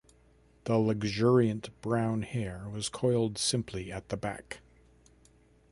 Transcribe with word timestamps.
The 0.63 0.79
luxuriant 0.79 1.69
brown 1.81 2.23
hair 2.23 2.67
was 2.67 2.89
coiled 2.89 3.37
simply 3.37 3.91
at 3.91 4.09
the 4.09 4.17
back. 4.17 4.61